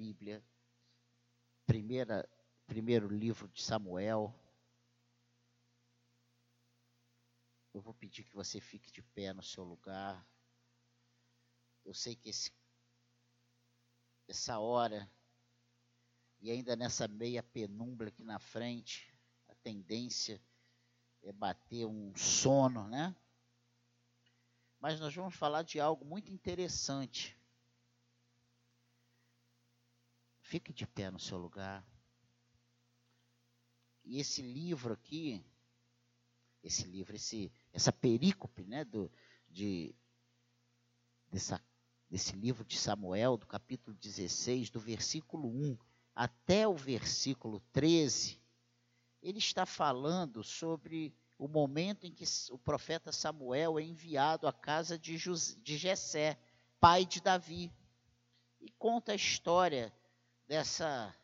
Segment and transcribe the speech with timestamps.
[0.00, 0.42] Bíblia,
[1.66, 2.26] primeira,
[2.66, 4.34] primeiro livro de Samuel.
[7.74, 10.26] Eu vou pedir que você fique de pé no seu lugar.
[11.84, 12.50] Eu sei que esse,
[14.26, 15.06] essa hora,
[16.40, 19.14] e ainda nessa meia penumbra aqui na frente,
[19.48, 20.40] a tendência
[21.22, 23.14] é bater um sono, né?
[24.80, 27.38] Mas nós vamos falar de algo muito interessante.
[30.50, 31.86] Fique de pé no seu lugar.
[34.04, 35.40] E esse livro aqui,
[36.60, 39.08] esse livro, esse, essa perícope, né, do,
[39.48, 39.94] de,
[41.30, 41.64] dessa,
[42.10, 45.78] desse livro de Samuel, do capítulo 16, do versículo 1
[46.16, 48.42] até o versículo 13,
[49.22, 54.98] ele está falando sobre o momento em que o profeta Samuel é enviado à casa
[54.98, 56.36] de, José, de Jessé,
[56.80, 57.72] pai de Davi,
[58.60, 59.94] e conta a história
[60.50, 61.16] dessa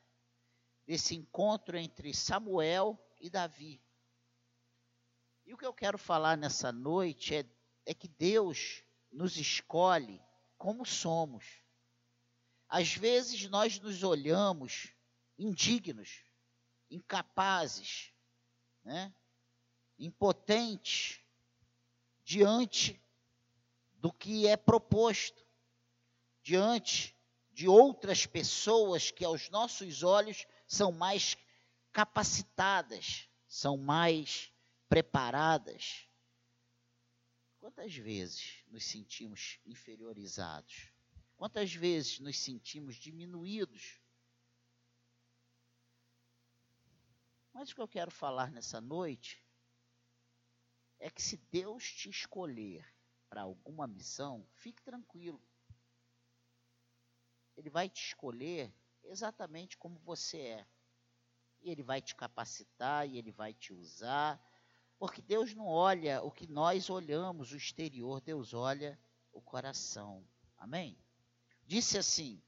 [0.87, 3.83] desse encontro entre Samuel e Davi.
[5.45, 7.45] E o que eu quero falar nessa noite é,
[7.85, 10.23] é que Deus nos escolhe
[10.57, 11.45] como somos.
[12.69, 14.95] Às vezes nós nos olhamos
[15.37, 16.23] indignos,
[16.89, 18.13] incapazes,
[18.85, 19.13] né?
[19.99, 21.21] impotentes
[22.23, 23.03] diante
[23.95, 25.45] do que é proposto,
[26.45, 27.16] diante
[27.57, 31.39] de outras pessoas que aos nossos olhos são mais
[31.91, 34.53] capacitadas, são mais
[34.91, 36.07] preparadas.
[37.59, 40.93] Quantas vezes nos sentimos inferiorizados?
[41.35, 44.03] Quantas vezes nos sentimos diminuídos?
[47.55, 49.43] Mas o que eu quero falar nessa noite
[50.99, 52.87] é que se Deus te escolher
[53.31, 55.43] para alguma missão, fique tranquilo.
[57.57, 58.73] Ele vai te escolher
[59.05, 60.67] exatamente como você é.
[61.63, 64.41] E ele vai te capacitar e ele vai te usar,
[64.99, 68.99] porque Deus não olha o que nós olhamos, o exterior, Deus olha
[69.33, 70.25] o coração.
[70.57, 70.99] Amém?
[71.67, 72.43] Disse assim,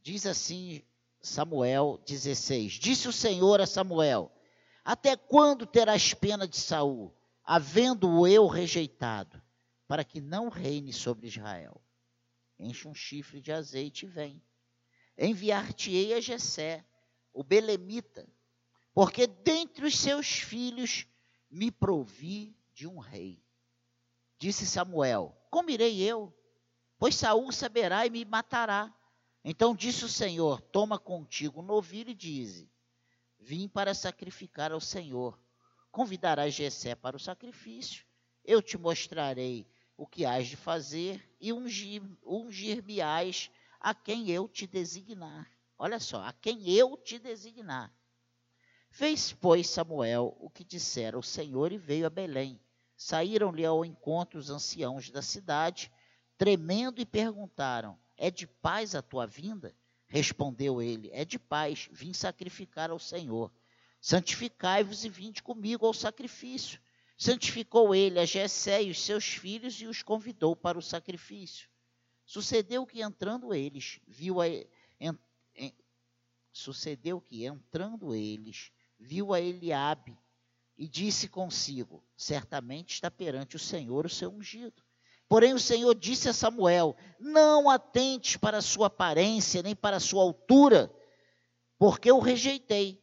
[0.00, 0.82] diz assim
[1.20, 4.32] Samuel 16: Disse o Senhor a Samuel:
[4.84, 7.14] Até quando terás pena de Saul,
[7.44, 9.40] havendo-o eu rejeitado,
[9.86, 11.80] para que não reine sobre Israel?
[12.58, 14.42] Enche um chifre de azeite e vem
[15.16, 16.84] enviar-te-ei a Jessé,
[17.32, 18.28] o belemita,
[18.94, 21.06] porque dentre os seus filhos
[21.50, 23.42] me provi de um rei.
[24.38, 26.34] Disse Samuel: Como irei eu?
[26.98, 28.94] Pois Saul saberá e me matará.
[29.44, 32.70] Então disse o Senhor: Toma contigo um novilho e dize:
[33.38, 35.38] Vim para sacrificar ao Senhor.
[35.90, 38.04] Convidarás Jessé para o sacrifício.
[38.44, 43.50] Eu te mostrarei o que hás de fazer e ungir-me-ás
[43.82, 45.50] a quem eu te designar.
[45.76, 47.92] Olha só, a quem eu te designar.
[48.88, 52.60] Fez, pois, Samuel o que dissera o Senhor e veio a Belém.
[52.96, 55.90] Saíram-lhe ao encontro os anciãos da cidade,
[56.38, 59.74] tremendo, e perguntaram: É de paz a tua vinda?
[60.06, 63.50] Respondeu ele: É de paz, vim sacrificar ao Senhor.
[64.00, 66.80] Santificai-vos e vinde comigo ao sacrifício.
[67.16, 71.71] Santificou ele a Jessé e os seus filhos e os convidou para o sacrifício.
[72.32, 75.18] Sucedeu que entrando eles, viu a, en,
[75.54, 75.70] en,
[76.50, 80.18] sucedeu que entrando eles, viu a Eliabe
[80.74, 84.82] e disse consigo: Certamente está perante o Senhor o seu ungido.
[85.28, 90.00] Porém o Senhor disse a Samuel: Não atentes para a sua aparência, nem para a
[90.00, 90.90] sua altura,
[91.78, 92.98] porque eu rejeitei.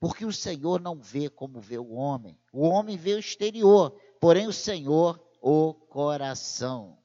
[0.00, 2.36] Porque o Senhor não vê como vê o homem.
[2.52, 7.00] O homem vê o exterior, porém o Senhor o coração.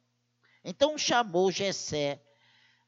[0.69, 2.21] Então chamou Jessé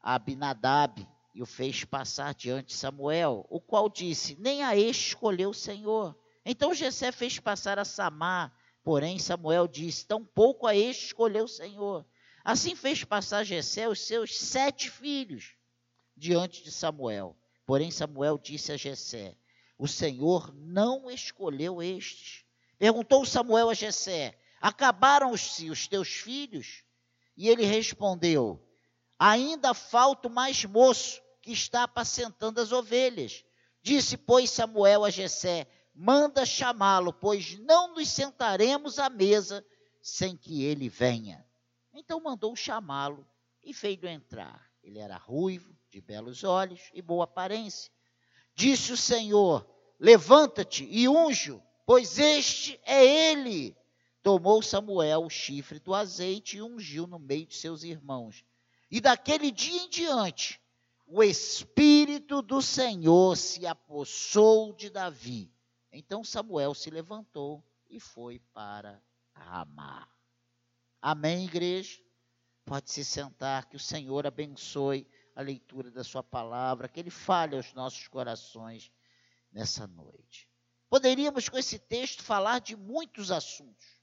[0.01, 5.07] a Abinadab e o fez passar diante de Samuel, o qual disse: Nem a este
[5.07, 6.13] escolheu o Senhor.
[6.43, 8.53] Então Jessé fez passar a Samar,
[8.83, 12.05] porém Samuel disse: Tampouco a este escolheu o Senhor.
[12.43, 15.53] Assim fez passar Jessé os seus sete filhos
[16.17, 17.33] diante de Samuel.
[17.65, 19.37] Porém Samuel disse a Jessé:
[19.77, 22.43] O Senhor não escolheu estes.
[22.77, 26.83] Perguntou Samuel a Jessé: Acabaram-se os teus filhos?
[27.39, 28.61] E ele respondeu:
[29.17, 33.45] Ainda falta o mais moço que está apacentando as ovelhas.
[33.81, 35.65] Disse, pois, Samuel a Jessé:
[35.95, 39.65] Manda chamá-lo, pois não nos sentaremos à mesa
[40.01, 41.47] sem que ele venha.
[41.93, 43.25] Então mandou chamá-lo
[43.63, 44.69] e fez-o entrar.
[44.83, 47.89] Ele era ruivo, de belos olhos e boa aparência.
[48.53, 49.65] Disse o Senhor:
[49.97, 53.77] Levanta-te e unjo, pois este é ele.
[54.21, 58.43] Tomou Samuel o chifre do azeite e ungiu no meio de seus irmãos.
[58.91, 60.59] E daquele dia em diante,
[61.05, 65.51] o Espírito do Senhor se apossou de Davi.
[65.91, 69.01] Então Samuel se levantou e foi para
[69.33, 70.07] Ramá.
[71.01, 71.99] Amém, igreja?
[72.65, 77.55] Pode se sentar, que o Senhor abençoe a leitura da Sua palavra, que Ele fale
[77.55, 78.91] aos nossos corações
[79.51, 80.47] nessa noite.
[80.89, 83.98] Poderíamos, com esse texto, falar de muitos assuntos.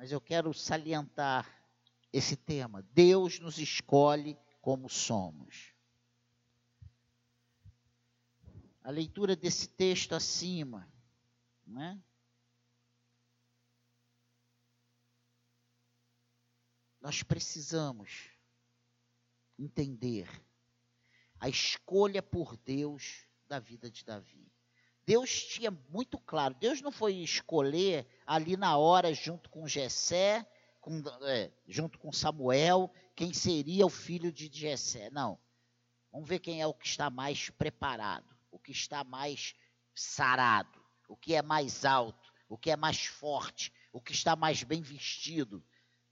[0.00, 1.62] Mas eu quero salientar
[2.10, 2.80] esse tema.
[2.94, 5.74] Deus nos escolhe como somos.
[8.82, 10.90] A leitura desse texto acima,
[11.66, 12.02] né?
[16.98, 18.30] Nós precisamos
[19.58, 20.30] entender
[21.38, 24.49] a escolha por Deus da vida de Davi.
[25.06, 30.46] Deus tinha muito claro, Deus não foi escolher ali na hora junto com Jessé,
[30.80, 35.10] com, é, junto com Samuel, quem seria o filho de Jessé.
[35.10, 35.38] Não.
[36.12, 39.54] Vamos ver quem é o que está mais preparado, o que está mais
[39.94, 44.62] sarado, o que é mais alto, o que é mais forte, o que está mais
[44.62, 45.64] bem vestido.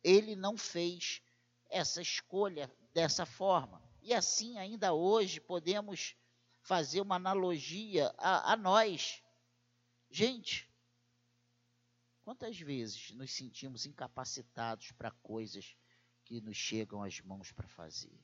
[0.04, 1.20] Ele não fez
[1.68, 3.82] essa escolha dessa forma.
[4.02, 6.14] E assim, ainda hoje, podemos
[6.68, 9.22] fazer uma analogia a, a nós.
[10.10, 10.68] Gente,
[12.28, 15.74] Quantas vezes nos sentimos incapacitados para coisas
[16.26, 18.22] que nos chegam às mãos para fazer?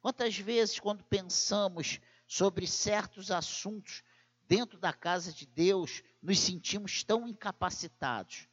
[0.00, 4.02] Quantas vezes, quando pensamos sobre certos assuntos
[4.48, 8.48] dentro da casa de Deus, nos sentimos tão incapacitados?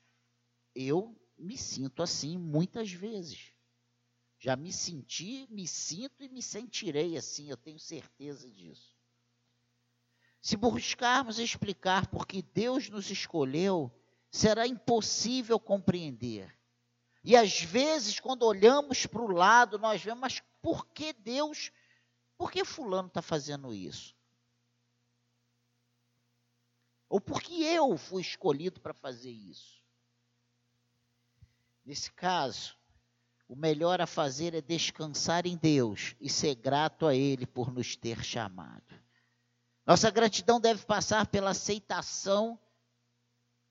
[0.75, 3.55] Eu me sinto assim muitas vezes.
[4.37, 8.90] Já me senti, me sinto e me sentirei assim, eu tenho certeza disso.
[10.41, 13.91] Se buscarmos explicar por que Deus nos escolheu,
[14.31, 16.57] será impossível compreender.
[17.23, 21.71] E às vezes, quando olhamos para o lado, nós vemos, mas por que Deus,
[22.35, 24.15] por que Fulano está fazendo isso?
[27.07, 29.79] Ou por que eu fui escolhido para fazer isso?
[31.85, 32.75] Nesse caso,
[33.47, 37.95] o melhor a fazer é descansar em Deus e ser grato a Ele por nos
[37.95, 39.01] ter chamado.
[39.91, 42.57] Nossa gratidão deve passar pela aceitação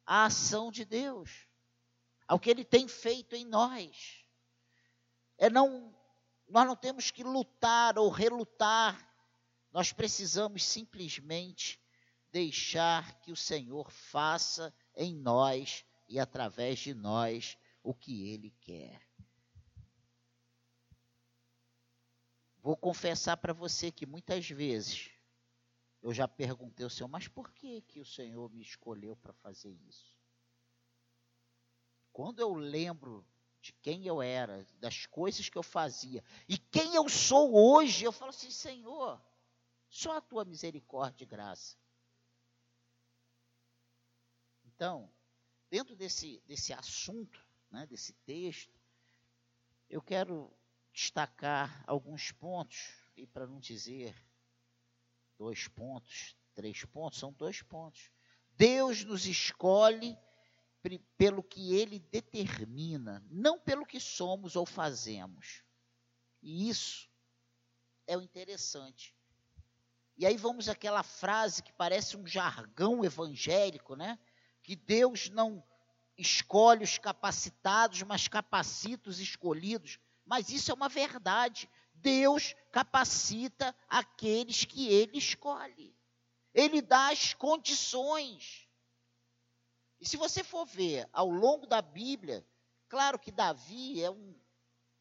[0.04, 1.48] a ação de Deus,
[2.28, 4.22] ao que Ele tem feito em nós.
[5.38, 5.98] É não,
[6.46, 9.02] nós não temos que lutar ou relutar,
[9.72, 11.80] nós precisamos simplesmente
[12.30, 19.00] deixar que o Senhor faça em nós e através de nós o que Ele quer.
[22.58, 25.18] Vou confessar para você que muitas vezes
[26.02, 29.72] eu já perguntei ao Senhor, mas por que, que o Senhor me escolheu para fazer
[29.86, 30.18] isso?
[32.12, 33.26] Quando eu lembro
[33.60, 38.12] de quem eu era, das coisas que eu fazia e quem eu sou hoje, eu
[38.12, 39.22] falo assim: Senhor,
[39.88, 41.76] só a tua misericórdia e graça.
[44.64, 45.12] Então,
[45.68, 48.74] dentro desse, desse assunto, né, desse texto,
[49.88, 50.50] eu quero
[50.92, 54.16] destacar alguns pontos, e para não dizer
[55.40, 58.10] dois pontos, três pontos, são dois pontos.
[58.58, 60.18] Deus nos escolhe
[61.16, 65.64] pelo que ele determina, não pelo que somos ou fazemos.
[66.42, 67.08] E isso
[68.06, 69.16] é o interessante.
[70.14, 74.18] E aí vamos àquela frase que parece um jargão evangélico, né?
[74.62, 75.64] Que Deus não
[76.18, 79.98] escolhe os capacitados, mas capacita os escolhidos.
[80.26, 81.66] Mas isso é uma verdade.
[82.00, 85.94] Deus capacita aqueles que ele escolhe.
[86.52, 88.68] Ele dá as condições.
[90.00, 92.46] E se você for ver ao longo da Bíblia,
[92.88, 94.34] claro que Davi é um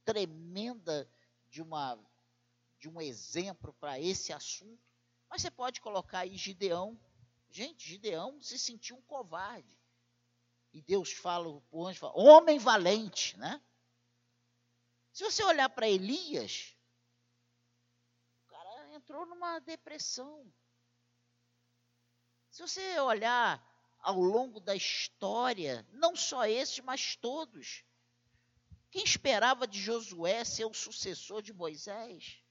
[0.03, 1.09] tremenda
[1.47, 1.97] de uma
[2.79, 4.81] de um exemplo para esse assunto,
[5.29, 6.97] mas você pode colocar aí Gideão.
[7.49, 9.77] Gente, Gideão se sentiu um covarde.
[10.71, 13.61] E Deus fala, o anjo fala, homem valente, né?
[15.11, 16.73] Se você olhar para Elias,
[19.09, 20.45] entrou numa depressão.
[22.51, 23.59] Se você olhar
[23.97, 27.83] ao longo da história, não só esse, mas todos,
[28.91, 32.43] quem esperava de Josué ser o sucessor de Moisés?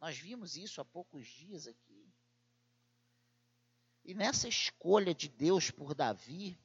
[0.00, 2.10] Nós vimos isso há poucos dias aqui.
[4.02, 6.58] E nessa escolha de Deus por Davi,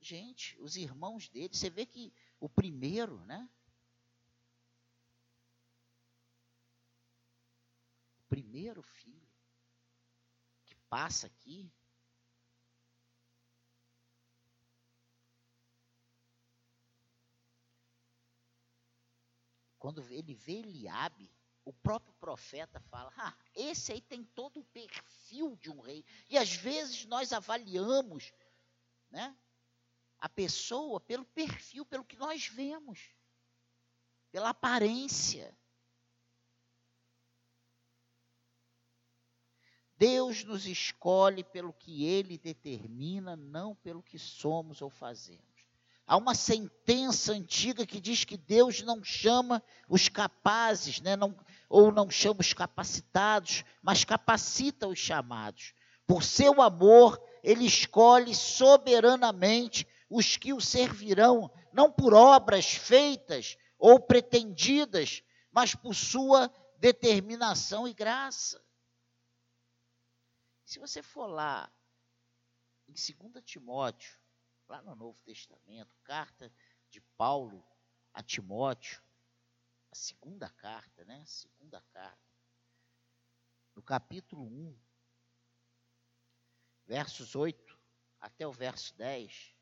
[0.00, 3.50] gente, os irmãos dele, você vê que o primeiro, né?
[8.32, 9.28] Primeiro filho
[10.64, 11.70] que passa aqui,
[19.78, 21.30] quando ele vê Eliabe,
[21.62, 26.02] o próprio profeta fala: ah, esse aí tem todo o perfil de um rei.
[26.30, 28.32] E às vezes nós avaliamos
[29.10, 29.36] né,
[30.18, 33.14] a pessoa pelo perfil, pelo que nós vemos,
[34.30, 35.54] pela aparência.
[40.02, 45.40] Deus nos escolhe pelo que Ele determina, não pelo que somos ou fazemos.
[46.04, 51.14] Há uma sentença antiga que diz que Deus não chama os capazes, né?
[51.14, 51.32] não,
[51.68, 55.72] ou não chama os capacitados, mas capacita os chamados.
[56.04, 64.00] Por seu amor, ele escolhe soberanamente os que o servirão, não por obras feitas ou
[64.00, 68.60] pretendidas, mas por sua determinação e graça.
[70.72, 71.70] Se você for lá
[72.88, 74.18] em 2 Timóteo,
[74.66, 76.50] lá no Novo Testamento, carta
[76.88, 77.62] de Paulo
[78.14, 79.02] a Timóteo,
[79.90, 81.22] a segunda carta, né?
[81.26, 82.18] Segunda carta.
[83.74, 84.80] No capítulo 1,
[86.86, 87.78] versos 8
[88.18, 89.54] até o verso 10,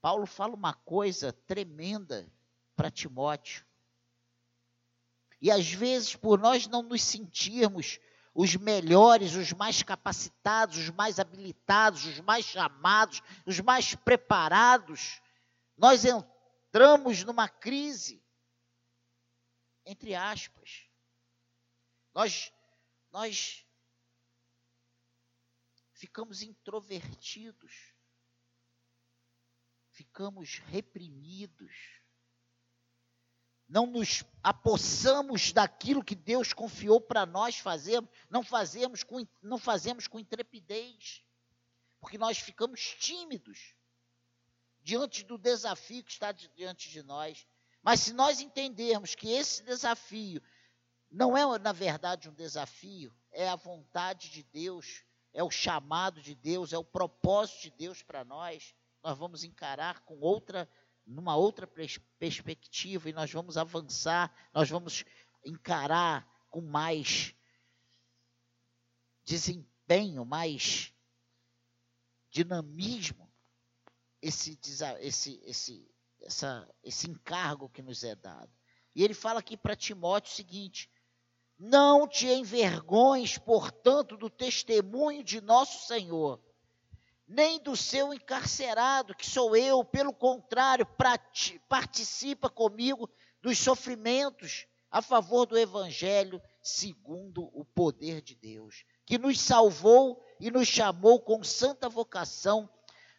[0.00, 2.26] Paulo fala uma coisa tremenda
[2.74, 3.66] para Timóteo.
[5.42, 8.00] E às vezes, por nós não nos sentirmos
[8.40, 15.20] os melhores, os mais capacitados, os mais habilitados, os mais chamados, os mais preparados,
[15.76, 18.24] nós entramos numa crise,
[19.84, 20.88] entre aspas.
[22.14, 22.52] Nós,
[23.10, 23.66] nós
[25.94, 27.92] ficamos introvertidos,
[29.90, 31.97] ficamos reprimidos
[33.68, 40.06] não nos apossamos daquilo que Deus confiou para nós fazermos, não fazemos com, não fazemos
[40.06, 41.22] com intrepidez,
[42.00, 43.74] porque nós ficamos tímidos
[44.80, 47.46] diante do desafio que está diante de nós.
[47.82, 50.42] Mas se nós entendermos que esse desafio
[51.10, 56.34] não é, na verdade, um desafio, é a vontade de Deus, é o chamado de
[56.34, 60.68] Deus, é o propósito de Deus para nós, nós vamos encarar com outra
[61.08, 61.66] numa outra
[62.18, 65.04] perspectiva e nós vamos avançar, nós vamos
[65.44, 67.34] encarar com mais
[69.24, 70.92] desempenho, mais
[72.30, 73.30] dinamismo
[74.20, 74.58] esse,
[75.00, 78.52] esse, esse, essa, esse encargo que nos é dado.
[78.94, 80.90] E ele fala aqui para Timóteo o seguinte:
[81.58, 86.42] não te envergonhes, portanto, do testemunho de nosso Senhor
[87.28, 90.86] nem do seu encarcerado, que sou eu, pelo contrário,
[91.68, 93.08] participa comigo
[93.42, 100.50] dos sofrimentos a favor do Evangelho, segundo o poder de Deus, que nos salvou e
[100.50, 102.68] nos chamou com santa vocação,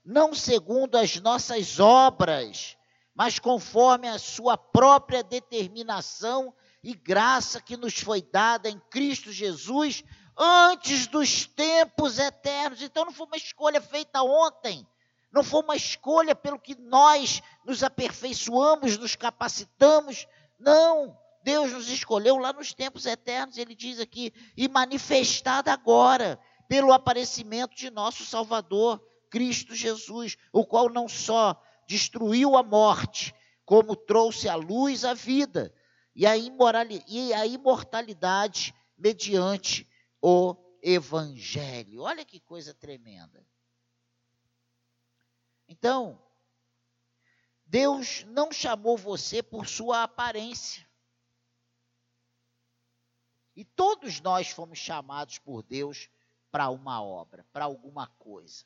[0.03, 2.75] não segundo as nossas obras,
[3.13, 6.51] mas conforme a sua própria determinação
[6.83, 10.03] e graça que nos foi dada em Cristo Jesus
[10.39, 12.81] antes dos tempos eternos.
[12.81, 14.87] Então não foi uma escolha feita ontem.
[15.31, 20.25] Não foi uma escolha pelo que nós nos aperfeiçoamos, nos capacitamos.
[20.57, 21.17] Não.
[21.43, 27.75] Deus nos escolheu lá nos tempos eternos, ele diz aqui, e manifestada agora, pelo aparecimento
[27.75, 33.33] de nosso Salvador, Cristo Jesus, o qual não só destruiu a morte,
[33.65, 35.73] como trouxe à luz a vida
[36.13, 39.88] e a, e a imortalidade mediante
[40.21, 42.01] o Evangelho.
[42.01, 43.45] Olha que coisa tremenda.
[45.67, 46.21] Então,
[47.65, 50.87] Deus não chamou você por sua aparência.
[53.55, 56.09] E todos nós fomos chamados por Deus
[56.49, 58.65] para uma obra, para alguma coisa,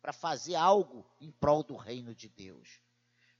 [0.00, 2.80] para fazer algo em prol do reino de Deus.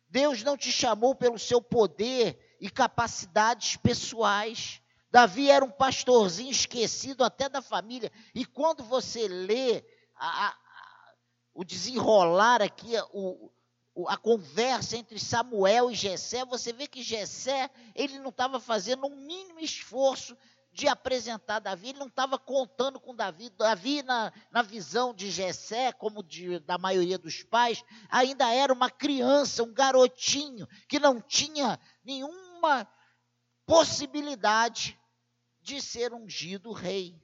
[0.09, 4.81] Deus não te chamou pelo seu poder e capacidades pessoais.
[5.15, 8.11] Davi era um pastorzinho esquecido até da família.
[8.35, 9.85] E quando você lê
[10.17, 10.57] a, a,
[11.55, 13.49] o desenrolar aqui, o,
[14.09, 19.15] a conversa entre Samuel e Jessé, você vê que Jessé, ele não estava fazendo um
[19.15, 20.37] mínimo esforço
[20.73, 23.51] de apresentar Davi, ele não estava contando com Davi.
[23.51, 28.91] Davi, na, na visão de Jessé, como de, da maioria dos pais, ainda era uma
[28.91, 32.85] criança, um garotinho, que não tinha nenhuma
[33.65, 34.99] possibilidade
[35.65, 37.19] de ser ungido rei.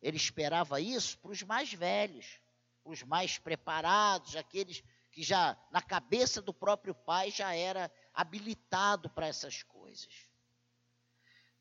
[0.00, 2.38] Ele esperava isso para os mais velhos,
[2.84, 9.26] os mais preparados, aqueles que já na cabeça do próprio pai já era habilitado para
[9.26, 10.12] essas coisas.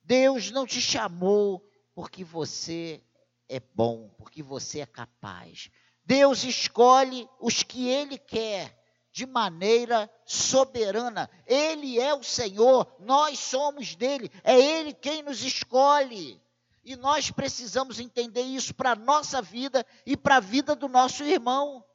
[0.03, 3.03] Deus não te chamou porque você
[3.49, 5.71] é bom, porque você é capaz.
[6.05, 8.82] Deus escolhe os que ele quer
[9.13, 11.29] de maneira soberana.
[11.45, 16.41] Ele é o Senhor, nós somos dele, é ele quem nos escolhe.
[16.83, 21.23] E nós precisamos entender isso para a nossa vida e para a vida do nosso
[21.23, 21.85] irmão.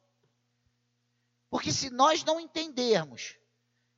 [1.49, 3.35] Porque se nós não entendermos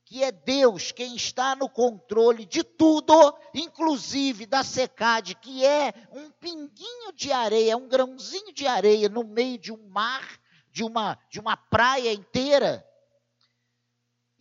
[0.03, 3.13] que é Deus quem está no controle de tudo,
[3.53, 9.57] inclusive da secade, que é um pinguinho de areia, um grãozinho de areia no meio
[9.57, 12.85] de um mar, de uma, de uma praia inteira,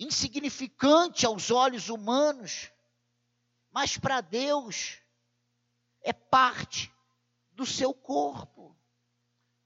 [0.00, 2.72] insignificante aos olhos humanos,
[3.70, 4.98] mas para Deus
[6.00, 6.90] é parte
[7.52, 8.74] do seu corpo,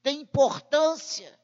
[0.03, 1.41] tem importância.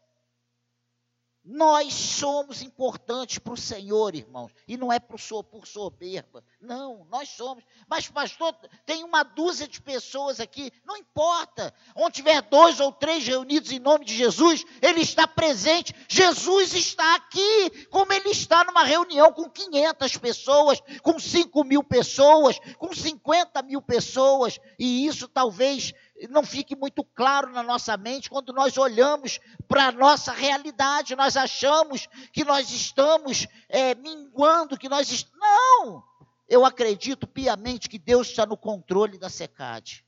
[1.52, 7.64] Nós somos importantes para o Senhor, irmãos, e não é por, soberba, não, nós somos.
[7.88, 8.54] Mas, pastor,
[8.86, 13.80] tem uma dúzia de pessoas aqui, não importa, onde tiver dois ou três reunidos em
[13.80, 19.50] nome de Jesus, Ele está presente, Jesus está aqui, como Ele está numa reunião com
[19.50, 25.92] 500 pessoas, com 5 mil pessoas, com 50 mil pessoas, e isso talvez
[26.28, 31.36] não fique muito claro na nossa mente quando nós olhamos para a nossa realidade, nós
[31.36, 35.28] achamos que nós estamos é, minguando, que nós est...
[35.34, 36.04] não.
[36.48, 40.04] Eu acredito piamente que Deus está no controle da secade,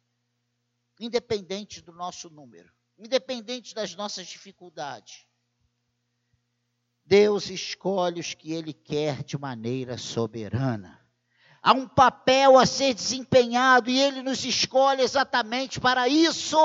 [1.01, 5.27] independente do nosso número, independente das nossas dificuldades.
[7.05, 11.02] Deus escolhe os que Ele quer de maneira soberana
[11.63, 16.59] há um papel a ser desempenhado e ele nos escolhe exatamente para isso.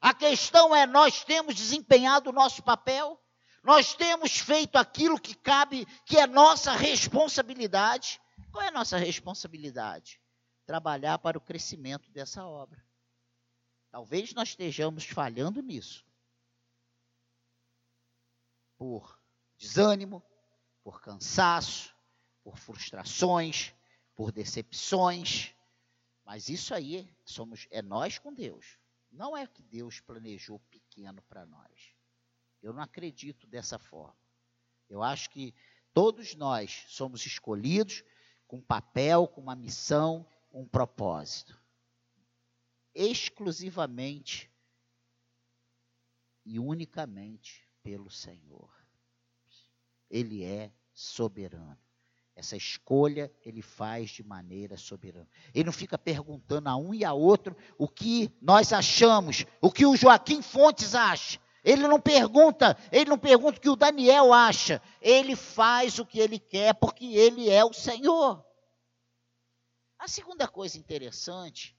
[0.00, 3.18] A questão é: nós temos desempenhado o nosso papel?
[3.64, 8.20] Nós temos feito aquilo que cabe, que é nossa responsabilidade?
[8.52, 10.20] Qual é a nossa responsabilidade?
[10.66, 12.84] Trabalhar para o crescimento dessa obra.
[13.90, 16.04] Talvez nós estejamos falhando nisso.
[18.76, 19.18] Por
[19.58, 20.22] desânimo,
[20.84, 21.95] por cansaço,
[22.46, 23.74] por frustrações,
[24.14, 25.52] por decepções.
[26.24, 28.78] Mas isso aí somos é nós com Deus.
[29.10, 31.92] Não é que Deus planejou pequeno para nós.
[32.62, 34.16] Eu não acredito dessa forma.
[34.88, 35.52] Eu acho que
[35.92, 38.04] todos nós somos escolhidos
[38.46, 41.60] com papel, com uma missão, um propósito.
[42.94, 44.48] Exclusivamente
[46.44, 48.72] e unicamente pelo Senhor.
[50.08, 51.85] Ele é soberano.
[52.36, 55.26] Essa escolha ele faz de maneira soberana.
[55.54, 59.86] Ele não fica perguntando a um e a outro o que nós achamos, o que
[59.86, 61.40] o Joaquim Fontes acha.
[61.64, 64.82] Ele não pergunta, ele não pergunta o que o Daniel acha.
[65.00, 68.44] Ele faz o que ele quer porque ele é o Senhor.
[69.98, 71.74] A segunda coisa interessante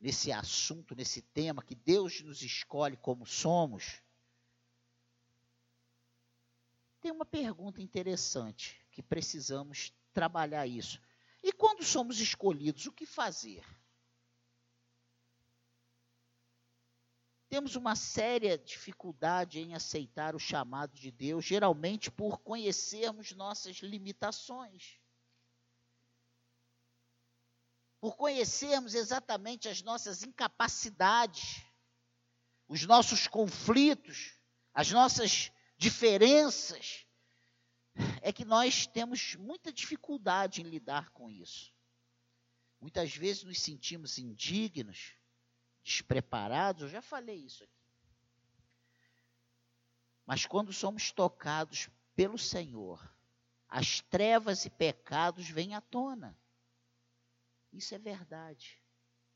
[0.00, 4.02] nesse assunto, nesse tema que Deus nos escolhe como somos,
[7.00, 11.00] tem uma pergunta interessante que precisamos trabalhar isso.
[11.42, 13.62] E quando somos escolhidos, o que fazer?
[17.48, 24.98] Temos uma séria dificuldade em aceitar o chamado de Deus, geralmente por conhecermos nossas limitações.
[28.00, 31.62] Por conhecermos exatamente as nossas incapacidades,
[32.68, 34.38] os nossos conflitos,
[34.72, 37.03] as nossas diferenças
[38.26, 41.70] é que nós temos muita dificuldade em lidar com isso.
[42.80, 45.12] Muitas vezes nos sentimos indignos,
[45.82, 47.84] despreparados, eu já falei isso aqui.
[50.24, 53.14] Mas quando somos tocados pelo Senhor,
[53.68, 56.34] as trevas e pecados vêm à tona.
[57.74, 58.80] Isso é verdade.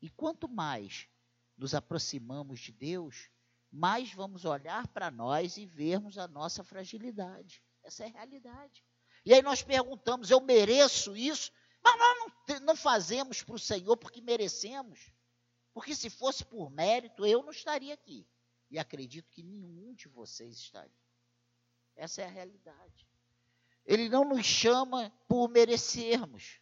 [0.01, 1.07] E quanto mais
[1.55, 3.29] nos aproximamos de Deus,
[3.71, 7.61] mais vamos olhar para nós e vermos a nossa fragilidade.
[7.89, 8.85] Essa é a realidade.
[9.25, 11.51] E aí nós perguntamos: eu mereço isso?
[11.83, 15.11] Mas nós não, não fazemos para o Senhor porque merecemos.
[15.73, 18.27] Porque se fosse por mérito, eu não estaria aqui.
[18.69, 20.91] E acredito que nenhum de vocês estaria.
[21.95, 23.07] Essa é a realidade.
[23.83, 26.61] Ele não nos chama por merecermos.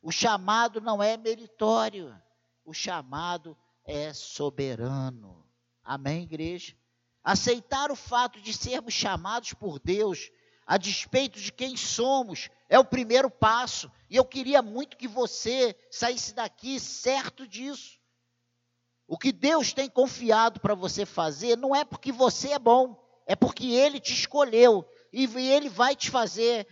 [0.00, 2.18] O chamado não é meritório.
[2.64, 3.54] O chamado
[3.84, 5.46] é soberano.
[5.84, 6.74] Amém, igreja?
[7.22, 10.30] Aceitar o fato de sermos chamados por Deus
[10.66, 13.90] a despeito de quem somos, é o primeiro passo.
[14.08, 18.00] E eu queria muito que você saísse daqui certo disso.
[19.06, 22.96] O que Deus tem confiado para você fazer não é porque você é bom,
[23.26, 24.88] é porque Ele te escolheu.
[25.12, 26.66] E Ele vai te fazer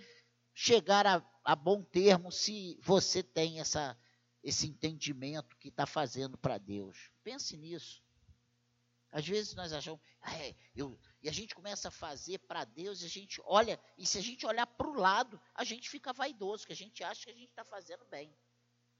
[0.54, 3.98] chegar a, a bom termo se você tem essa,
[4.42, 7.10] esse entendimento que está fazendo para Deus.
[7.22, 8.02] Pense nisso.
[9.12, 13.02] Às vezes nós achamos, ah, é, eu, e a gente começa a fazer para Deus,
[13.02, 16.12] e a gente olha, e se a gente olhar para o lado, a gente fica
[16.12, 18.32] vaidoso, que a gente acha que a gente está fazendo bem.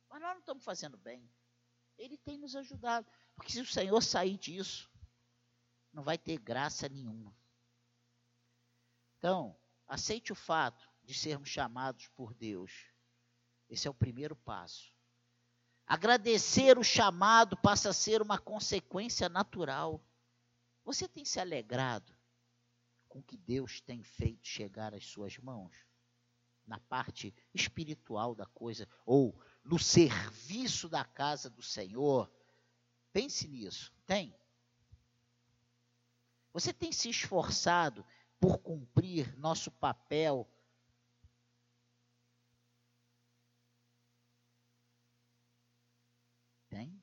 [0.09, 1.31] Mas nós não estamos fazendo bem.
[1.97, 3.07] Ele tem nos ajudado.
[3.37, 4.91] Porque se o Senhor sair disso,
[5.93, 7.35] não vai ter graça nenhuma.
[9.19, 12.73] Então, aceite o fato de sermos chamados por Deus.
[13.69, 14.93] Esse é o primeiro passo.
[15.91, 20.01] Agradecer o chamado passa a ser uma consequência natural.
[20.85, 22.15] Você tem se alegrado
[23.09, 25.75] com o que Deus tem feito chegar às suas mãos?
[26.65, 32.31] Na parte espiritual da coisa, ou no serviço da casa do Senhor?
[33.13, 33.93] Pense nisso.
[34.07, 34.33] Tem?
[36.53, 38.07] Você tem se esforçado
[38.39, 40.49] por cumprir nosso papel
[46.71, 47.03] Tem?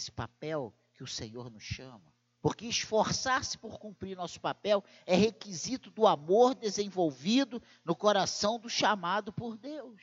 [0.00, 2.10] Esse papel que o Senhor nos chama.
[2.40, 9.30] Porque esforçar-se por cumprir nosso papel é requisito do amor desenvolvido no coração do chamado
[9.30, 10.02] por Deus.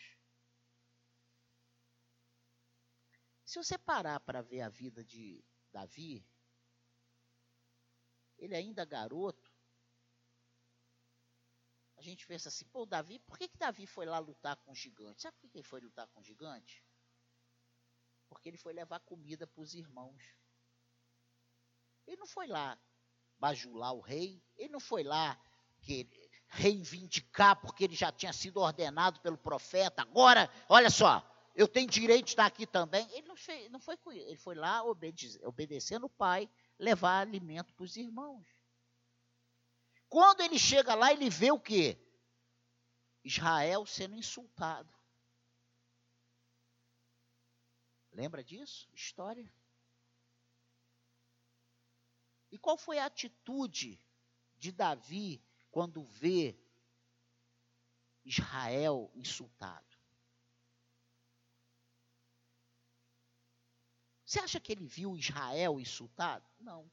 [3.43, 6.23] Se você parar para ver a vida de Davi,
[8.38, 9.51] ele ainda garoto,
[11.95, 14.75] a gente pensa assim, pô, Davi, por que, que Davi foi lá lutar com o
[14.75, 15.23] gigante?
[15.23, 16.86] Sabe por que ele foi lutar com o gigante?
[18.29, 20.21] Porque ele foi levar comida para os irmãos.
[22.05, 22.79] Ele não foi lá
[23.39, 25.39] bajular o rei, ele não foi lá
[25.81, 26.09] que,
[26.47, 30.01] reivindicar porque ele já tinha sido ordenado pelo profeta.
[30.01, 31.23] Agora, olha só,
[31.55, 33.07] eu tenho direito de estar aqui também.
[33.11, 33.35] Ele não,
[33.71, 38.45] não foi ele, foi lá obede, obedecendo o pai, levar alimento para os irmãos.
[40.09, 41.97] Quando ele chega lá, ele vê o quê?
[43.23, 44.96] Israel sendo insultado.
[48.17, 48.89] Lembra disso?
[48.95, 49.47] História.
[52.51, 54.01] E qual foi a atitude
[54.58, 56.58] de Davi quando vê
[58.25, 59.86] Israel insultado?
[64.25, 66.43] Você acha que ele viu Israel insultado?
[66.60, 66.89] Não.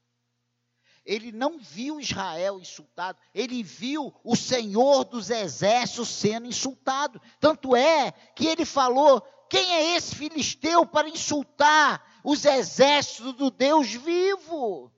[1.03, 7.19] Ele não viu Israel insultado, ele viu o Senhor dos exércitos sendo insultado.
[7.39, 13.91] Tanto é que ele falou: quem é esse filisteu para insultar os exércitos do Deus
[13.93, 14.91] vivo?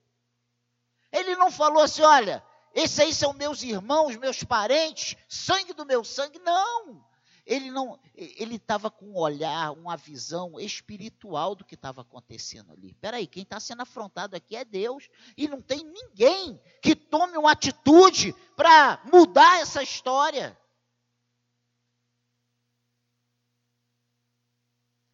[1.12, 6.04] Ele não falou assim: olha, esses aí são meus irmãos, meus parentes, sangue do meu
[6.04, 6.40] sangue.
[6.40, 7.06] Não
[7.48, 12.90] ele não, ele estava com um olhar, uma visão espiritual do que estava acontecendo ali.
[12.90, 17.38] Espera aí, quem está sendo afrontado aqui é Deus e não tem ninguém que tome
[17.38, 20.58] uma atitude para mudar essa história.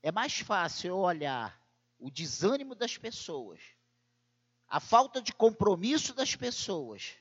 [0.04, 1.58] É mais fácil eu olhar
[1.98, 3.62] o desânimo das pessoas,
[4.68, 7.16] a falta de compromisso das pessoas,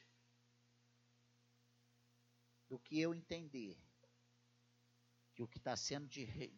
[2.68, 3.78] do que eu entender
[5.32, 6.08] que o que está sendo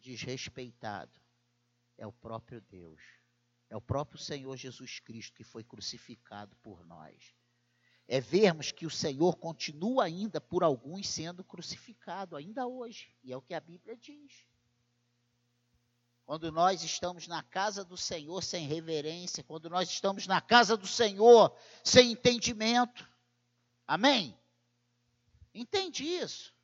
[0.01, 1.21] desrespeitado
[1.95, 2.99] é o próprio Deus,
[3.69, 7.35] é o próprio Senhor Jesus Cristo que foi crucificado por nós.
[8.07, 13.37] É vermos que o Senhor continua ainda por alguns sendo crucificado, ainda hoje, e é
[13.37, 14.47] o que a Bíblia diz.
[16.25, 20.87] Quando nós estamos na casa do Senhor sem reverência, quando nós estamos na casa do
[20.87, 23.07] Senhor sem entendimento.
[23.85, 24.35] Amém?
[25.53, 26.55] Entende isso?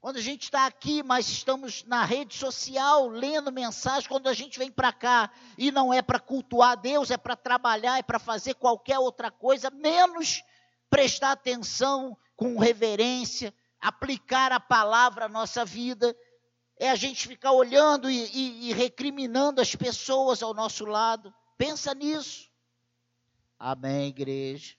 [0.00, 4.58] Quando a gente está aqui, mas estamos na rede social lendo mensagem, quando a gente
[4.58, 8.54] vem para cá e não é para cultuar Deus, é para trabalhar, é para fazer
[8.54, 10.42] qualquer outra coisa, menos
[10.88, 16.16] prestar atenção com reverência, aplicar a palavra à nossa vida,
[16.80, 21.32] é a gente ficar olhando e, e, e recriminando as pessoas ao nosso lado.
[21.58, 22.50] Pensa nisso.
[23.58, 24.78] Amém, igreja.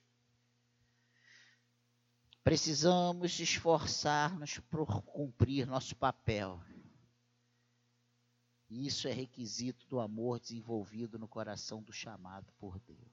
[2.43, 6.59] Precisamos esforçar-nos por cumprir nosso papel.
[8.67, 13.11] Isso é requisito do amor desenvolvido no coração do chamado por Deus.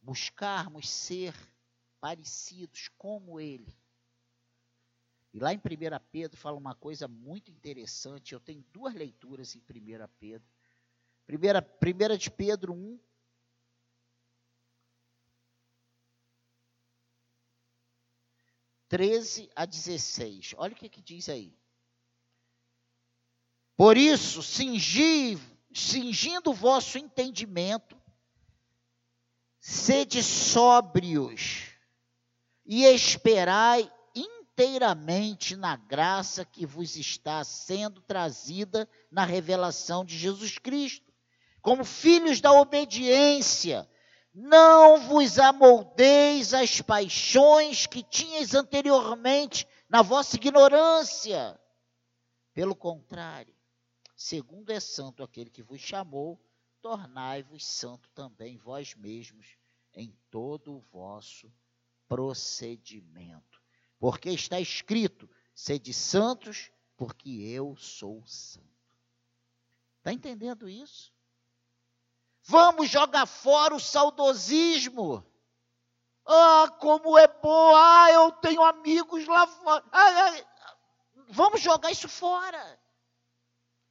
[0.00, 1.34] Buscarmos ser
[1.98, 3.76] parecidos como Ele.
[5.36, 5.60] E lá em 1
[6.10, 8.32] Pedro fala uma coisa muito interessante.
[8.32, 10.48] Eu tenho duas leituras em 1 Pedro.
[11.26, 12.98] Primeira, primeira de Pedro 1,
[18.88, 20.54] 13 a 16.
[20.56, 21.54] Olha o que, que diz aí.
[23.76, 25.36] Por isso, cingi,
[25.70, 27.94] cingindo o vosso entendimento,
[29.60, 31.76] sede sóbrios
[32.64, 33.92] e esperai
[34.56, 41.12] inteiramente na graça que vos está sendo trazida na revelação de Jesus Cristo.
[41.60, 43.86] Como filhos da obediência,
[44.32, 51.60] não vos amoldeis às paixões que tinhas anteriormente na vossa ignorância.
[52.54, 53.54] Pelo contrário,
[54.16, 56.40] segundo é santo aquele que vos chamou,
[56.80, 59.58] tornai-vos santo também vós mesmos
[59.92, 61.52] em todo o vosso
[62.08, 63.55] procedimento.
[63.98, 68.66] Porque está escrito: sede santos, porque eu sou santo.
[69.98, 71.12] Está entendendo isso?
[72.44, 75.26] Vamos jogar fora o saudosismo.
[76.24, 77.74] Ah, como é bom!
[77.74, 79.84] Ah, eu tenho amigos lá fora.
[79.92, 80.76] Ah, ah,
[81.28, 82.80] vamos jogar isso fora.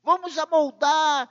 [0.04, 1.30] Vamos amoldar,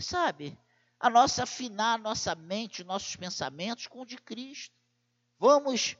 [0.00, 0.58] sabe,
[1.00, 4.78] a nossa afinar a nossa mente, os nossos pensamentos com o de Cristo.
[5.38, 5.96] Vamos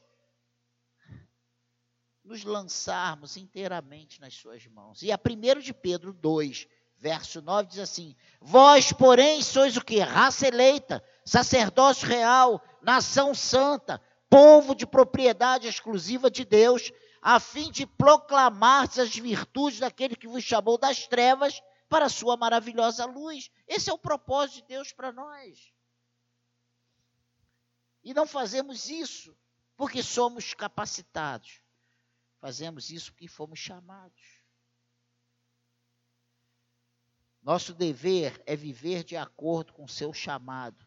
[2.27, 5.03] nos lançarmos inteiramente nas suas mãos.
[5.03, 6.67] E a 1 de Pedro 2,
[6.99, 10.01] verso 9 diz assim: Vós, porém, sois o que?
[10.01, 17.87] Raça eleita, sacerdócio real, nação santa, povo de propriedade exclusiva de Deus, a fim de
[17.87, 23.51] proclamar as virtudes daquele que vos chamou das trevas para a sua maravilhosa luz.
[23.69, 25.73] Esse é o propósito de Deus para nós.
[28.03, 29.37] E não fazemos isso
[29.77, 31.61] porque somos capacitados.
[32.47, 34.41] Fazemos isso porque fomos chamados.
[37.43, 40.87] Nosso dever é viver de acordo com o seu chamado.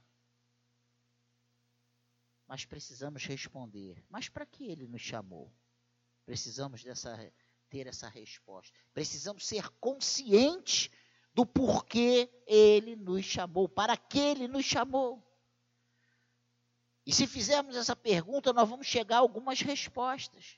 [2.47, 4.01] Mas precisamos responder.
[4.09, 5.53] Mas para que ele nos chamou?
[6.25, 7.17] Precisamos dessa,
[7.67, 8.73] ter essa resposta.
[8.93, 10.89] Precisamos ser conscientes
[11.33, 15.21] do porquê ele nos chamou, para que ele nos chamou.
[17.05, 20.57] E se fizermos essa pergunta, nós vamos chegar a algumas respostas.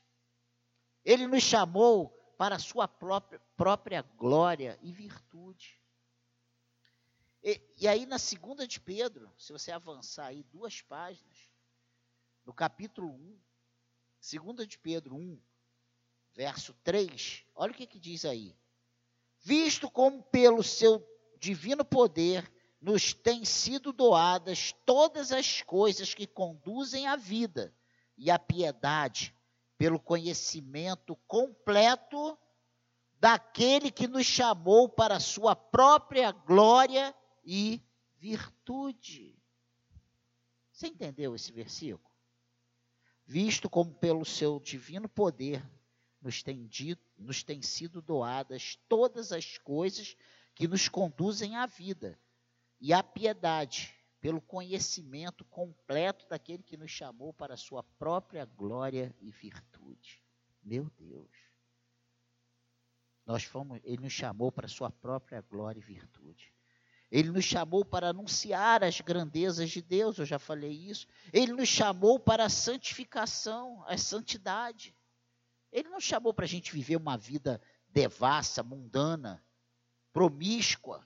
[1.04, 5.80] Ele nos chamou para a sua própria, própria glória e virtude.
[7.44, 11.50] E, e, aí, na segunda de Pedro, se você avançar aí duas páginas,
[12.46, 13.40] no capítulo 1,
[14.20, 15.42] segunda de Pedro 1,
[16.34, 18.56] verso 3, olha o que, que diz aí.
[19.40, 21.04] Visto como pelo seu
[21.40, 27.76] divino poder nos têm sido doadas todas as coisas que conduzem à vida
[28.18, 29.36] e à piedade,
[29.82, 32.38] pelo conhecimento completo
[33.20, 37.82] daquele que nos chamou para a sua própria glória e
[38.20, 39.36] virtude.
[40.72, 42.14] Você entendeu esse versículo?
[43.26, 45.68] Visto como pelo seu divino poder
[46.22, 50.16] nos tem, dito, nos tem sido doadas todas as coisas
[50.54, 52.20] que nos conduzem à vida
[52.80, 59.14] e à piedade, pelo conhecimento completo daquele que nos chamou para a sua própria glória
[59.20, 60.22] e virtude.
[60.64, 61.32] Meu Deus.
[63.26, 66.54] Nós fomos, ele nos chamou para a sua própria glória e virtude.
[67.10, 71.08] Ele nos chamou para anunciar as grandezas de Deus, eu já falei isso.
[71.34, 74.96] Ele nos chamou para a santificação, a santidade.
[75.72, 79.44] Ele não chamou para a gente viver uma vida devassa, mundana,
[80.14, 81.06] promíscua.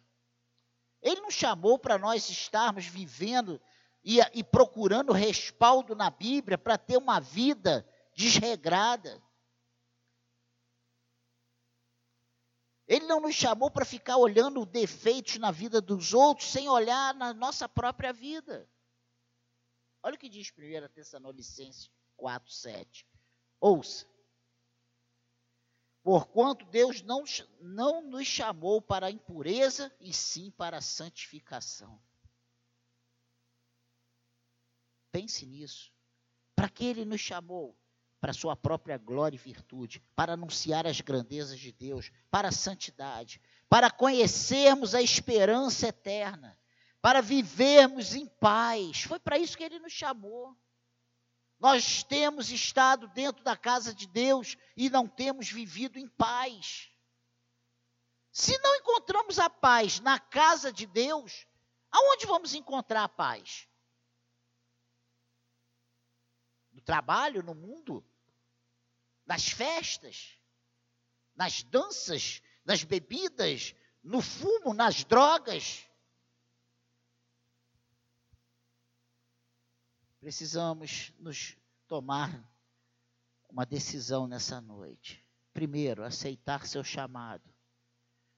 [1.06, 3.62] Ele não chamou para nós estarmos vivendo
[4.04, 9.22] e, e procurando respaldo na Bíblia para ter uma vida desregrada.
[12.88, 17.36] Ele não nos chamou para ficar olhando defeitos na vida dos outros sem olhar na
[17.36, 18.68] nossa própria vida.
[20.02, 23.08] Olha o que diz 1 Tessalonicenses 4, 7.
[23.60, 24.08] Ouça.
[26.06, 27.24] Porquanto Deus não,
[27.60, 32.00] não nos chamou para a impureza, e sim para a santificação.
[35.12, 35.92] Pense nisso.
[36.56, 37.76] Para que Ele nos chamou?
[38.22, 43.40] para sua própria glória e virtude, para anunciar as grandezas de Deus, para a santidade,
[43.70, 46.58] para conhecermos a esperança eterna,
[47.00, 49.04] para vivermos em paz.
[49.04, 50.58] Foi para isso que ele nos chamou.
[51.60, 56.90] Nós temos estado dentro da casa de Deus e não temos vivido em paz.
[58.32, 61.48] Se não encontramos a paz na casa de Deus,
[61.92, 63.68] aonde vamos encontrar a paz?
[66.72, 68.06] No trabalho, no mundo?
[69.26, 70.38] nas festas,
[71.36, 75.86] nas danças, nas bebidas, no fumo, nas drogas.
[80.26, 81.56] Precisamos nos
[81.88, 82.52] tomar
[83.48, 85.24] uma decisão nessa noite.
[85.54, 87.48] Primeiro, aceitar seu chamado.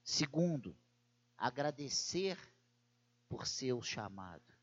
[0.04, 0.76] Segundo,
[1.34, 2.38] agradecer
[3.26, 4.54] por seu chamado.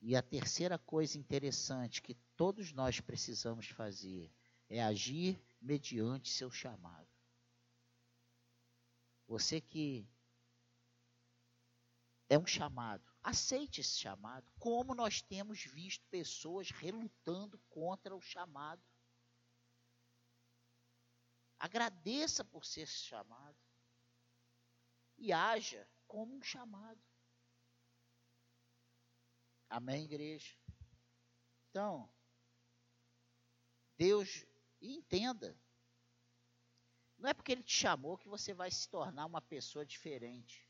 [0.00, 4.32] E a terceira coisa interessante que todos nós precisamos fazer
[4.70, 7.10] é agir mediante seu chamado.
[9.28, 10.08] Você que
[12.26, 14.50] é um chamado, aceite esse chamado.
[14.58, 18.82] Como nós temos visto pessoas relutando contra o chamado.
[21.58, 23.58] Agradeça por ser chamado
[25.18, 27.00] e haja como um chamado.
[29.68, 30.56] Amém, igreja?
[31.68, 32.12] Então,
[33.96, 34.46] Deus,
[34.80, 35.56] entenda,
[37.18, 40.69] não é porque Ele te chamou que você vai se tornar uma pessoa diferente.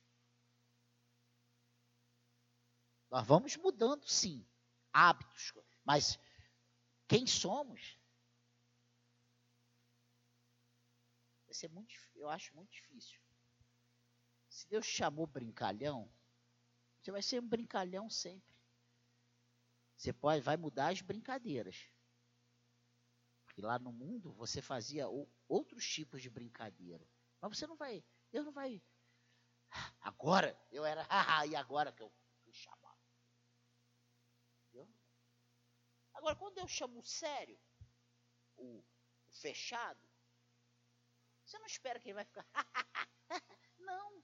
[3.10, 4.46] Nós vamos mudando, sim,
[4.92, 5.52] hábitos,
[5.84, 6.18] mas
[7.08, 7.98] quem somos?
[11.44, 13.20] Vai ser muito, eu acho muito difícil.
[14.48, 16.08] Se Deus te chamou brincalhão,
[17.00, 18.54] você vai ser um brincalhão sempre.
[19.96, 21.88] Você pode, vai mudar as brincadeiras.
[23.44, 25.08] Porque lá no mundo você fazia
[25.48, 27.04] outros tipos de brincadeira.
[27.40, 28.80] Mas você não vai, Deus não vai.
[30.00, 31.06] Agora eu era,
[31.50, 32.20] e agora que eu fui.
[34.72, 34.88] Entendeu?
[36.20, 37.58] Agora, quando eu chamo o sério,
[38.54, 38.84] o,
[39.26, 39.98] o fechado,
[41.42, 42.46] você não espera que ele vai ficar.
[43.78, 44.22] não.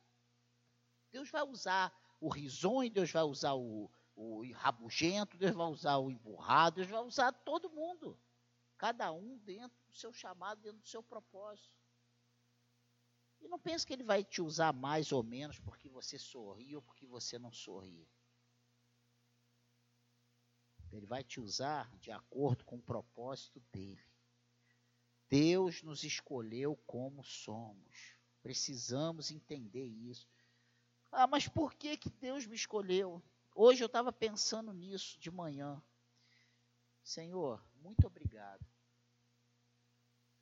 [1.11, 6.11] Deus vai usar o risonho, Deus vai usar o, o rabugento, Deus vai usar o
[6.11, 8.20] emburrado, Deus vai usar todo mundo.
[8.76, 11.74] Cada um dentro do seu chamado, dentro do seu propósito.
[13.40, 16.82] E não pense que ele vai te usar mais ou menos porque você sorri ou
[16.82, 18.06] porque você não sorri.
[20.96, 24.02] Ele vai te usar de acordo com o propósito dele.
[25.28, 28.16] Deus nos escolheu como somos.
[28.42, 30.28] Precisamos entender isso.
[31.11, 33.22] Ah, mas por que, que Deus me escolheu?
[33.54, 35.82] Hoje eu estava pensando nisso de manhã.
[37.02, 38.64] Senhor, muito obrigado.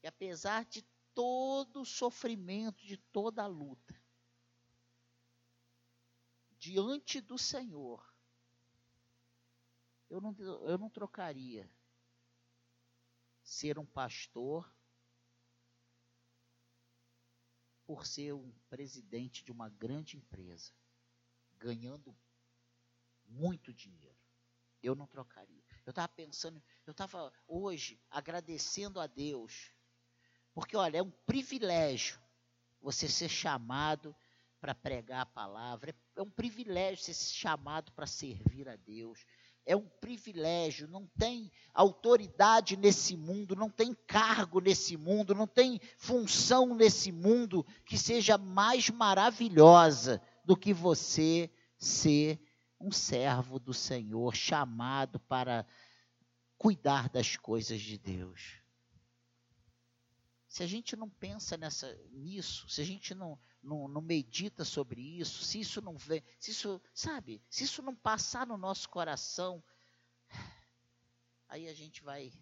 [0.02, 0.82] E apesar de
[1.14, 3.94] todo o sofrimento, de toda a luta,
[6.58, 8.13] diante do Senhor,
[10.14, 11.68] eu não, eu não trocaria
[13.42, 14.72] ser um pastor
[17.84, 20.72] por ser um presidente de uma grande empresa,
[21.58, 22.16] ganhando
[23.26, 24.16] muito dinheiro.
[24.80, 25.64] Eu não trocaria.
[25.84, 29.72] Eu estava pensando, eu estava hoje agradecendo a Deus,
[30.52, 32.22] porque olha, é um privilégio
[32.80, 34.14] você ser chamado
[34.60, 39.26] para pregar a palavra, é um privilégio ser chamado para servir a Deus,
[39.66, 45.80] é um privilégio, não tem autoridade nesse mundo, não tem cargo nesse mundo, não tem
[45.96, 52.38] função nesse mundo que seja mais maravilhosa do que você ser
[52.78, 55.66] um servo do Senhor, chamado para
[56.58, 58.60] cuidar das coisas de Deus.
[60.46, 65.00] Se a gente não pensa nessa, nisso, se a gente não, não, não, medita sobre
[65.00, 69.62] isso, se isso não vem, se isso, sabe, se isso não passar no nosso coração,
[71.48, 72.32] aí a gente vai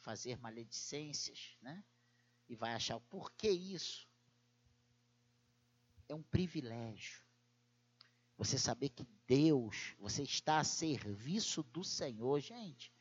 [0.00, 1.84] fazer maledicências, né?
[2.48, 4.08] E vai achar, por que isso?
[6.08, 7.22] É um privilégio.
[8.38, 12.92] Você saber que Deus, você está a serviço do Senhor, gente.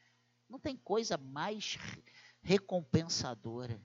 [0.49, 1.77] Não tem coisa mais
[2.41, 3.81] recompensadora.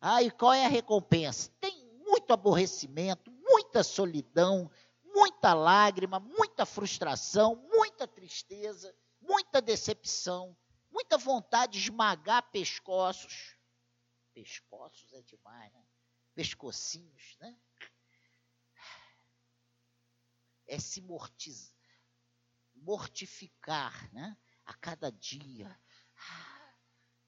[0.00, 1.50] Ah, e qual é a recompensa?
[2.30, 4.70] Muito aborrecimento, muita solidão,
[5.02, 10.56] muita lágrima, muita frustração, muita tristeza, muita decepção,
[10.92, 13.56] muita vontade de esmagar pescoços.
[14.32, 15.84] Pescoços é demais, né?
[16.32, 17.58] Pescocinhos, né?
[20.68, 21.74] É se mortizar,
[22.76, 24.38] mortificar, né?
[24.64, 25.68] A cada dia.
[26.14, 26.74] Ah,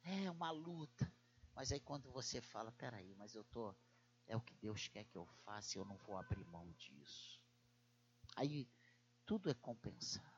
[0.05, 1.12] é uma luta.
[1.57, 3.75] Mas aí quando você fala, peraí, mas eu tô
[4.27, 7.41] é o que Deus quer que eu faça e eu não vou abrir mão disso.
[8.37, 8.69] Aí
[9.27, 10.31] tudo é compensado.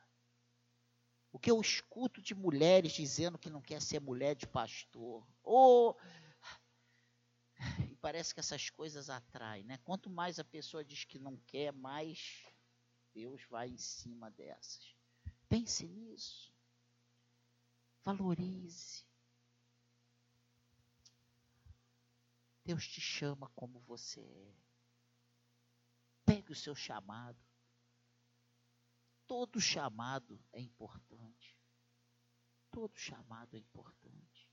[1.33, 5.27] O que eu escuto de mulheres dizendo que não quer ser mulher de pastor.
[5.42, 5.99] Ou
[7.90, 9.79] e parece que essas coisas atraem, né?
[9.79, 12.44] Quanto mais a pessoa diz que não quer, mais
[13.12, 14.94] Deus vai em cima dessas.
[15.48, 16.52] Pense nisso.
[18.02, 19.04] Valorize.
[22.65, 24.54] Deus te chama como você é.
[26.25, 27.38] Pegue o seu chamado.
[29.27, 31.58] Todo chamado é importante.
[32.71, 34.50] Todo chamado é importante.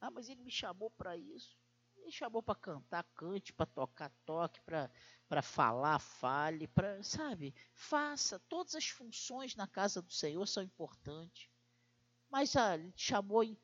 [0.00, 1.58] Ah, mas ele me chamou para isso.
[1.96, 7.52] Ele chamou para cantar, cante, para tocar, toque, para falar, fale, para, sabe?
[7.74, 8.38] Faça.
[8.48, 11.50] Todas as funções na casa do Senhor são importantes.
[12.30, 13.56] Mas ele chamou em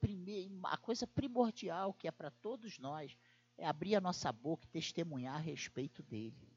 [0.64, 3.16] a coisa primordial que é para todos nós
[3.56, 6.52] é abrir a nossa boca e testemunhar a respeito dele.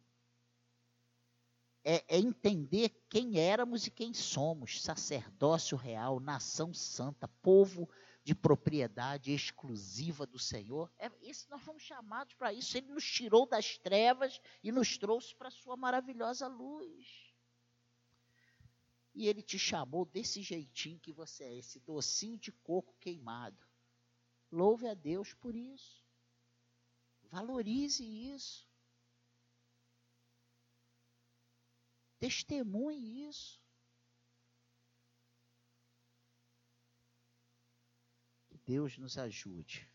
[1.84, 7.90] É, é, entender quem éramos e quem somos: sacerdócio real, nação santa, povo
[8.24, 10.92] de propriedade exclusiva do Senhor.
[11.00, 12.78] É, esse, nós fomos chamados para isso.
[12.78, 17.27] Ele nos tirou das trevas e nos trouxe para a sua maravilhosa luz.
[19.18, 23.68] E ele te chamou desse jeitinho que você é, esse docinho de coco queimado.
[24.52, 26.06] Louve a Deus por isso.
[27.24, 28.70] Valorize isso.
[32.20, 33.60] Testemunhe isso.
[38.46, 39.92] Que Deus nos ajude.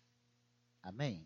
[0.82, 1.20] Amém?